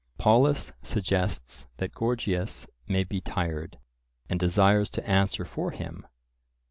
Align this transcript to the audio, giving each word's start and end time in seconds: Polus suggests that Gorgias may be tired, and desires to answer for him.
Polus 0.17 0.71
suggests 0.81 1.67
that 1.77 1.93
Gorgias 1.93 2.65
may 2.87 3.03
be 3.03 3.21
tired, 3.21 3.77
and 4.27 4.39
desires 4.39 4.89
to 4.89 5.07
answer 5.07 5.45
for 5.45 5.69
him. 5.69 6.07